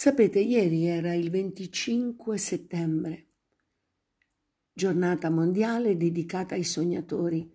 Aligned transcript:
Sapete, 0.00 0.38
ieri 0.38 0.86
era 0.86 1.12
il 1.12 1.28
25 1.28 2.38
settembre, 2.38 3.30
giornata 4.72 5.28
mondiale 5.28 5.96
dedicata 5.96 6.54
ai 6.54 6.62
sognatori 6.62 7.52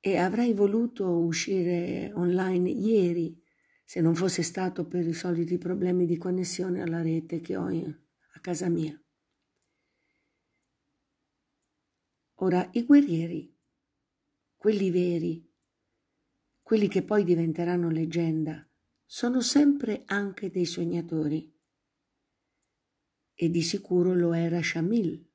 e 0.00 0.16
avrei 0.16 0.52
voluto 0.54 1.20
uscire 1.20 2.10
online 2.14 2.70
ieri 2.70 3.40
se 3.84 4.00
non 4.00 4.16
fosse 4.16 4.42
stato 4.42 4.88
per 4.88 5.06
i 5.06 5.12
soliti 5.12 5.56
problemi 5.56 6.04
di 6.04 6.16
connessione 6.16 6.82
alla 6.82 7.00
rete 7.00 7.40
che 7.40 7.56
ho 7.56 7.68
a 7.68 8.40
casa 8.40 8.68
mia. 8.68 9.00
Ora, 12.38 12.68
i 12.72 12.84
guerrieri, 12.84 13.56
quelli 14.56 14.90
veri, 14.90 15.48
quelli 16.60 16.88
che 16.88 17.04
poi 17.04 17.22
diventeranno 17.22 17.88
leggenda, 17.88 18.64
sono 19.12 19.40
sempre 19.40 20.04
anche 20.06 20.52
dei 20.52 20.64
sognatori. 20.64 21.52
E 23.34 23.50
di 23.50 23.60
sicuro 23.60 24.14
lo 24.14 24.32
era 24.32 24.62
Shamil, 24.62 25.28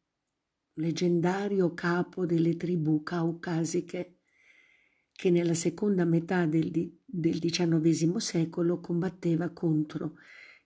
leggendario 0.76 1.73
capo 1.73 2.26
delle 2.26 2.55
tribù 2.55 3.03
caucasiche 3.03 4.20
che 5.12 5.30
nella 5.30 5.53
seconda 5.53 6.05
metà 6.05 6.45
del, 6.45 6.72
del 7.03 7.38
XIX 7.38 8.16
secolo 8.16 8.80
combatteva 8.80 9.50
contro 9.50 10.20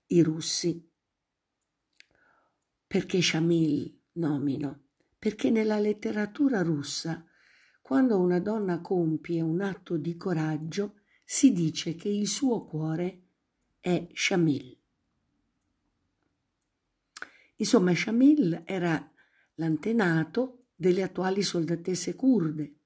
i 0.10 0.22
russi. 0.22 0.88
Perché 2.86 3.22
Shamil 3.24 4.02
nomino? 4.14 4.84
Perché 5.18 5.50
nella 5.50 5.80
letteratura 5.80 6.62
russa, 6.62 7.26
quando 7.82 8.20
una 8.20 8.40
donna 8.40 8.82
compie 8.82 9.42
un 9.42 9.62
atto 9.62 9.98
di 9.98 10.16
coraggio, 10.16 10.99
si 11.32 11.52
dice 11.52 11.94
che 11.94 12.10
il 12.10 12.28
suo 12.28 12.66
cuore 12.66 13.28
è 13.80 14.08
Shamil. 14.14 14.76
Insomma, 17.58 17.94
Shamil 17.94 18.64
era 18.66 19.14
l'antenato 19.54 20.70
delle 20.74 21.04
attuali 21.04 21.44
soldatesse 21.44 22.16
kurde, 22.16 22.78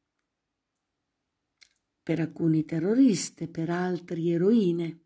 per 2.03 2.19
alcuni 2.19 2.65
terroriste, 2.65 3.47
per 3.47 3.69
altri 3.69 4.31
eroine, 4.31 5.05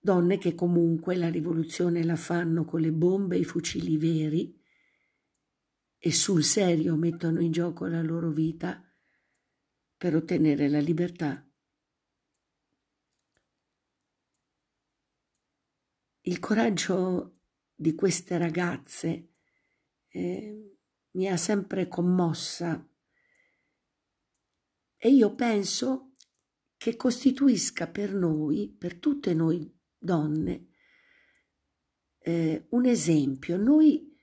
donne 0.00 0.38
che 0.38 0.56
comunque 0.56 1.14
la 1.14 1.30
rivoluzione 1.30 2.02
la 2.02 2.16
fanno 2.16 2.64
con 2.64 2.80
le 2.80 2.90
bombe 2.90 3.36
e 3.36 3.40
i 3.40 3.44
fucili 3.44 3.96
veri 3.96 4.60
e 5.98 6.10
sul 6.10 6.42
serio 6.42 6.96
mettono 6.96 7.40
in 7.40 7.52
gioco 7.52 7.86
la 7.86 8.02
loro 8.02 8.32
vita 8.32 8.84
per 9.96 10.16
ottenere 10.16 10.68
la 10.68 10.80
libertà 10.80 11.46
il 16.22 16.38
coraggio 16.38 17.38
di 17.74 17.94
queste 17.94 18.38
ragazze 18.38 19.28
eh, 20.08 20.76
mi 21.12 21.28
ha 21.28 21.36
sempre 21.36 21.88
commossa 21.88 22.86
e 24.96 25.08
io 25.10 25.34
penso 25.34 26.12
che 26.76 26.96
costituisca 26.96 27.88
per 27.88 28.14
noi, 28.14 28.72
per 28.76 28.96
tutte 28.96 29.34
noi 29.34 29.72
donne, 29.98 30.68
eh, 32.18 32.66
un 32.70 32.86
esempio. 32.86 33.56
Noi 33.56 34.16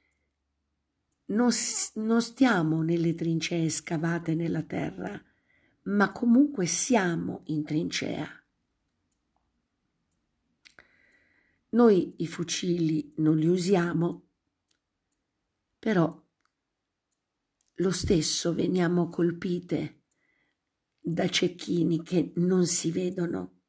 non, 1.27 1.49
non 1.95 2.21
stiamo 2.21 2.81
nelle 2.81 3.13
trincee 3.13 3.69
scavate 3.69 4.35
nella 4.35 4.63
terra, 4.63 5.21
ma 5.83 6.11
comunque 6.11 6.65
siamo 6.65 7.41
in 7.45 7.63
trincea. 7.63 8.38
Noi 11.71 12.15
i 12.17 12.25
fucili 12.25 13.13
non 13.17 13.37
li 13.37 13.47
usiamo, 13.47 14.29
però 15.77 16.27
lo 17.75 17.91
stesso 17.91 18.53
veniamo 18.55 19.09
colpite 19.09 20.01
da 20.99 21.29
cecchini 21.29 22.01
che 22.01 22.33
non 22.37 22.65
si 22.65 22.89
vedono. 22.91 23.61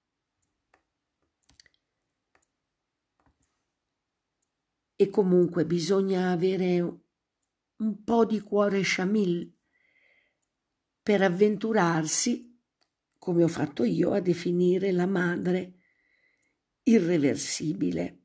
E 4.96 5.10
comunque 5.10 5.66
bisogna 5.66 6.30
avere 6.30 6.80
un 7.76 8.02
po' 8.02 8.24
di 8.24 8.40
cuore 8.40 8.80
sciamil 8.80 9.56
per 11.02 11.20
avventurarsi, 11.20 12.58
come 13.18 13.44
ho 13.44 13.48
fatto 13.48 13.84
io, 13.84 14.12
a 14.12 14.20
definire 14.20 14.90
la 14.90 15.06
madre 15.06 15.79
irreversibile. 16.90 18.18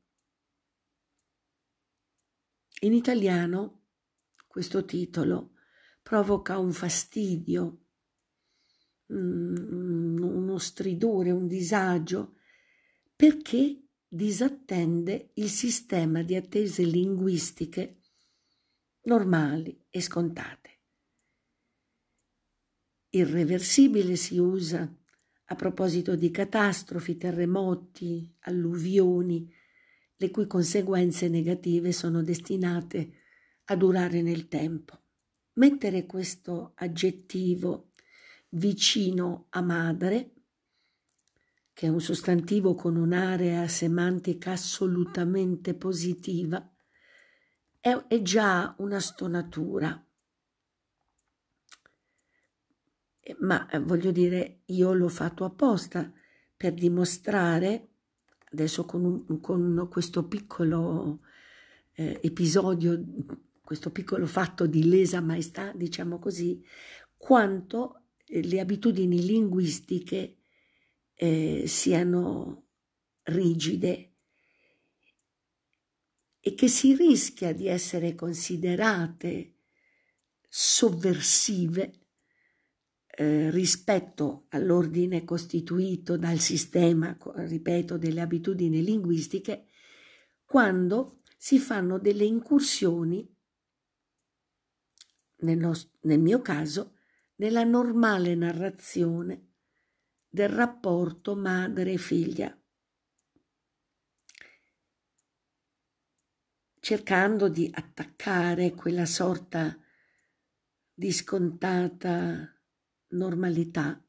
In 2.80 2.92
italiano 2.92 3.84
questo 4.48 4.84
titolo 4.84 5.52
provoca 6.02 6.58
un 6.58 6.72
fastidio, 6.72 7.84
uno 9.06 10.58
stridore, 10.58 11.30
un 11.30 11.46
disagio, 11.46 12.38
perché 13.14 13.84
disattende 14.08 15.30
il 15.34 15.48
sistema 15.48 16.22
di 16.22 16.34
attese 16.34 16.82
linguistiche 16.82 18.00
normali 19.02 19.86
e 19.88 20.00
scontate. 20.00 20.80
Irreversibile 23.10 24.16
si 24.16 24.38
usa 24.38 24.92
a 25.46 25.54
proposito 25.54 26.16
di 26.16 26.30
catastrofi, 26.30 27.16
terremoti, 27.16 28.34
alluvioni, 28.40 29.52
le 30.16 30.30
cui 30.30 30.46
conseguenze 30.46 31.28
negative 31.28 31.92
sono 31.92 32.22
destinate 32.22 33.12
a 33.64 33.76
durare 33.76 34.22
nel 34.22 34.48
tempo. 34.48 35.00
Mettere 35.54 36.06
questo 36.06 36.72
aggettivo 36.74 37.90
vicino 38.50 39.46
a 39.50 39.60
madre, 39.62 40.32
che 41.72 41.86
è 41.86 41.90
un 41.90 42.00
sostantivo 42.00 42.74
con 42.74 42.96
un'area 42.96 43.68
semantica 43.68 44.52
assolutamente 44.52 45.74
positiva, 45.74 46.74
è, 47.78 47.90
è 48.08 48.22
già 48.22 48.74
una 48.78 48.98
stonatura 48.98 50.05
ma 53.40 53.68
eh, 53.68 53.78
voglio 53.78 54.10
dire, 54.10 54.62
io 54.66 54.92
l'ho 54.92 55.08
fatto 55.08 55.44
apposta 55.44 56.10
per 56.56 56.74
dimostrare, 56.74 57.88
adesso 58.52 58.84
con, 58.84 59.24
un, 59.26 59.40
con 59.40 59.88
questo 59.90 60.26
piccolo 60.26 61.20
eh, 61.92 62.18
episodio, 62.22 63.02
questo 63.60 63.90
piccolo 63.90 64.26
fatto 64.26 64.66
di 64.66 64.88
lesa 64.88 65.20
maestà, 65.20 65.72
diciamo 65.72 66.18
così, 66.18 66.64
quanto 67.16 68.02
eh, 68.26 68.42
le 68.42 68.60
abitudini 68.60 69.24
linguistiche 69.24 70.36
eh, 71.14 71.64
siano 71.66 72.64
rigide 73.24 74.12
e 76.40 76.54
che 76.54 76.68
si 76.68 76.94
rischia 76.94 77.52
di 77.52 77.66
essere 77.66 78.14
considerate 78.14 79.54
sovversive 80.48 82.05
eh, 83.18 83.50
rispetto 83.50 84.44
all'ordine 84.50 85.24
costituito 85.24 86.18
dal 86.18 86.38
sistema, 86.38 87.16
ripeto, 87.34 87.96
delle 87.96 88.20
abitudini 88.20 88.84
linguistiche, 88.84 89.68
quando 90.44 91.22
si 91.38 91.58
fanno 91.58 91.98
delle 91.98 92.24
incursioni, 92.24 93.26
nel, 95.36 95.56
nostro, 95.56 95.98
nel 96.02 96.20
mio 96.20 96.42
caso, 96.42 96.96
nella 97.36 97.64
normale 97.64 98.34
narrazione 98.34 99.52
del 100.28 100.50
rapporto 100.50 101.34
madre-figlia, 101.36 102.54
cercando 106.80 107.48
di 107.48 107.70
attaccare 107.72 108.74
quella 108.74 109.06
sorta 109.06 109.74
di 110.92 111.10
scontata 111.12 112.50
normalità 113.16 114.00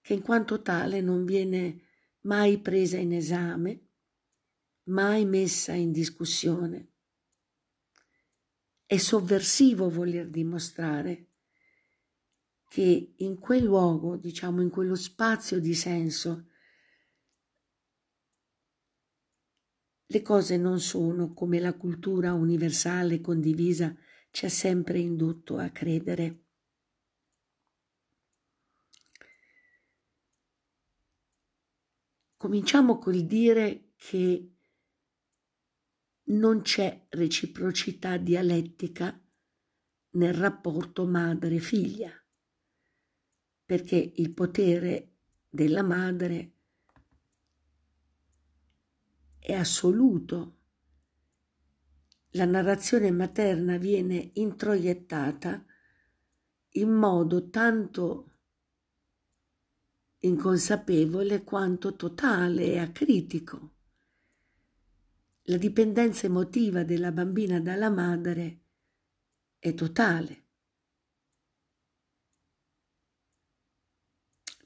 che 0.00 0.14
in 0.14 0.22
quanto 0.22 0.62
tale 0.62 1.00
non 1.00 1.24
viene 1.24 1.82
mai 2.22 2.58
presa 2.58 2.96
in 2.96 3.12
esame, 3.12 3.88
mai 4.84 5.24
messa 5.24 5.72
in 5.72 5.92
discussione. 5.92 6.88
È 8.86 8.96
sovversivo 8.96 9.88
voler 9.90 10.28
dimostrare 10.28 11.26
che 12.68 13.14
in 13.16 13.38
quel 13.38 13.64
luogo, 13.64 14.16
diciamo 14.16 14.62
in 14.62 14.70
quello 14.70 14.94
spazio 14.94 15.60
di 15.60 15.74
senso, 15.74 16.46
le 20.06 20.22
cose 20.22 20.56
non 20.56 20.80
sono 20.80 21.32
come 21.32 21.60
la 21.60 21.74
cultura 21.74 22.32
universale 22.32 23.20
condivisa 23.20 23.94
ci 24.30 24.44
ha 24.44 24.48
sempre 24.48 24.98
indotto 24.98 25.56
a 25.56 25.68
credere. 25.70 26.46
Cominciamo 32.40 32.98
col 32.98 33.26
dire 33.26 33.90
che 33.96 34.50
non 36.22 36.62
c'è 36.62 37.04
reciprocità 37.10 38.16
dialettica 38.16 39.20
nel 40.12 40.32
rapporto 40.32 41.04
madre-figlia, 41.04 42.10
perché 43.62 44.12
il 44.16 44.32
potere 44.32 45.16
della 45.50 45.82
madre 45.82 46.52
è 49.38 49.52
assoluto. 49.52 50.56
La 52.30 52.46
narrazione 52.46 53.10
materna 53.10 53.76
viene 53.76 54.30
introiettata 54.32 55.62
in 56.70 56.88
modo 56.88 57.50
tanto 57.50 58.29
inconsapevole 60.22 61.44
quanto 61.44 61.96
totale 61.96 62.64
e 62.64 62.78
acritico. 62.78 63.74
La 65.44 65.56
dipendenza 65.56 66.26
emotiva 66.26 66.84
della 66.84 67.10
bambina 67.10 67.58
dalla 67.58 67.88
madre 67.88 68.60
è 69.58 69.72
totale. 69.72 70.44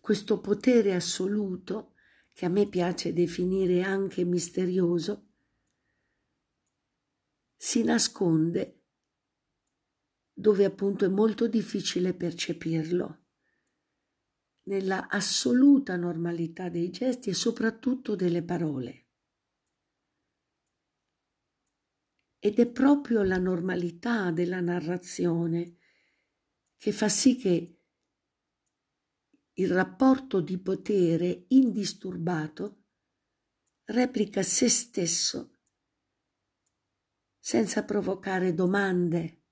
Questo 0.00 0.40
potere 0.40 0.94
assoluto, 0.94 1.94
che 2.32 2.46
a 2.46 2.48
me 2.48 2.68
piace 2.68 3.12
definire 3.12 3.82
anche 3.82 4.24
misterioso, 4.24 5.28
si 7.56 7.82
nasconde 7.84 8.80
dove 10.36 10.64
appunto 10.64 11.04
è 11.04 11.08
molto 11.08 11.46
difficile 11.46 12.12
percepirlo 12.12 13.23
nella 14.64 15.08
assoluta 15.08 15.96
normalità 15.96 16.68
dei 16.68 16.90
gesti 16.90 17.30
e 17.30 17.34
soprattutto 17.34 18.14
delle 18.14 18.42
parole. 18.42 19.06
Ed 22.38 22.58
è 22.58 22.66
proprio 22.70 23.22
la 23.22 23.38
normalità 23.38 24.30
della 24.30 24.60
narrazione 24.60 25.78
che 26.76 26.92
fa 26.92 27.08
sì 27.08 27.36
che 27.36 27.78
il 29.56 29.70
rapporto 29.70 30.40
di 30.40 30.58
potere 30.58 31.46
indisturbato 31.48 32.84
replica 33.84 34.42
se 34.42 34.68
stesso 34.68 35.58
senza 37.38 37.84
provocare 37.84 38.52
domande 38.52 39.43